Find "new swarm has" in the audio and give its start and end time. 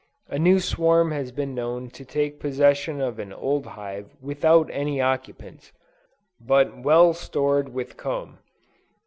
0.39-1.31